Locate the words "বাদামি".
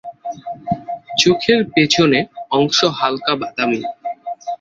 3.35-3.81